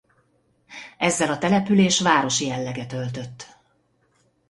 Ezzel 0.97 1.31
a 1.31 1.37
település 1.37 1.99
városi 1.99 2.45
jelleget 2.45 2.93
öltött. 2.93 3.47